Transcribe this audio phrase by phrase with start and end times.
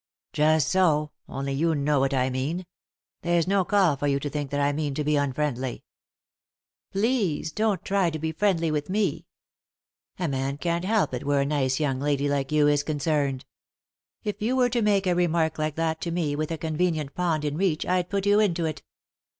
[0.33, 2.65] "Just so; only you know what I mean.
[3.21, 5.83] There's no call for you to think that I mean to be unfriendly.""
[6.91, 9.27] Please don't try to be friendly with me.""
[10.17, 13.45] A man can't help it where a nice young lady like you is concerned.""
[14.23, 17.45] If you were to make a remark like that to me with a convenient pond
[17.45, 18.81] in reach I'd put you into it."